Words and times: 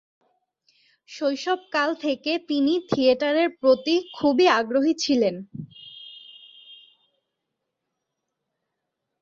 শৈশবকাল 1.09 1.89
থেকে 2.03 2.31
তিনি 2.49 2.73
থিয়েটারের 2.89 3.49
প্রতি 3.61 3.95
খুবই 4.17 4.45
আগ্রহী 4.59 4.93
ছিলেন। 5.03 5.35